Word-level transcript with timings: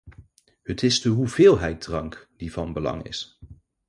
Het 0.63 0.83
is 0.83 1.01
de 1.01 1.09
hoeveelheid 1.09 1.81
drank 1.81 2.29
die 2.37 2.53
van 2.53 2.73
belang 2.73 3.03
is. 3.03 3.39